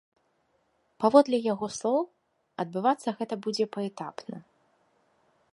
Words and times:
Паводле 1.03 1.37
яго 1.53 1.69
слоў, 1.77 1.99
адбывацца 2.65 3.09
гэта 3.21 3.33
будзе 3.47 3.65
паэтапна. 3.79 4.37